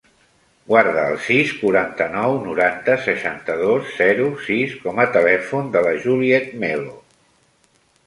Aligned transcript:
Guarda 0.69 1.03
el 1.09 1.19
sis, 1.25 1.51
quaranta-nou, 1.59 2.33
noranta, 2.47 2.97
seixanta-dos, 3.09 3.93
zero, 4.01 4.27
sis 4.49 4.77
com 4.89 5.05
a 5.07 5.09
telèfon 5.21 5.73
de 5.79 5.89
la 5.91 5.97
Juliet 6.09 6.53
Melo. 6.67 7.01